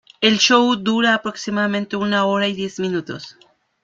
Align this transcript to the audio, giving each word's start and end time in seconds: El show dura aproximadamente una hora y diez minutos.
El 0.19 0.39
show 0.39 0.77
dura 0.77 1.13
aproximadamente 1.13 1.95
una 1.95 2.25
hora 2.25 2.47
y 2.47 2.53
diez 2.55 2.79
minutos. 2.79 3.37